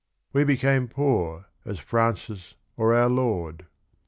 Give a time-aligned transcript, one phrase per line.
[0.33, 3.67] "We became poor as Francis or our Lord."